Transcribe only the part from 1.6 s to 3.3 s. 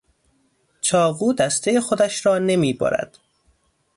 خودش را نمیبرد.